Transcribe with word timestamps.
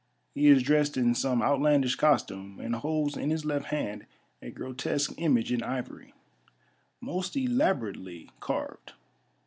He 0.33 0.47
is 0.47 0.63
dressed 0.63 0.97
in 0.97 1.13
some 1.13 1.43
out 1.43 1.59
landish 1.59 1.95
costume, 1.95 2.59
and 2.59 2.73
holds 2.73 3.15
in 3.15 3.29
his 3.29 3.45
left 3.45 3.65
hand 3.65 4.07
a 4.41 4.49
grotesque 4.49 5.13
image 5.19 5.51
in 5.51 5.61
ivory, 5.61 6.15
most 6.99 7.37
elaborately 7.37 8.31
carved. 8.39 8.93